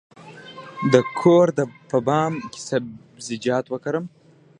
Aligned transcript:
د 0.93 0.95
کور 1.19 1.47
په 1.89 1.97
بام 2.07 2.33
کې 2.51 2.59
سبزیجات 2.69 3.65
وکرم؟ 3.69 4.05